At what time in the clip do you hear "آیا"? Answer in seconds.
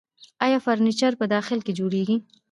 0.45-0.59